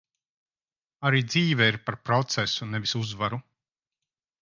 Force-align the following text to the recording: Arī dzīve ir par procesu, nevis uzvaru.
Arī 1.09 1.19
dzīve 1.27 1.69
ir 1.73 1.79
par 1.89 1.99
procesu, 2.09 2.71
nevis 2.75 2.99
uzvaru. 3.05 3.43